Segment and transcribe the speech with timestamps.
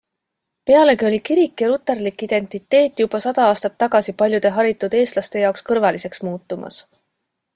[0.69, 6.27] Pealegi oli kirik ja luterlik identiteet juba sada aastat tagasi paljude haritud eestlaste jaoks kõrvaliseks
[6.29, 6.83] muutumas.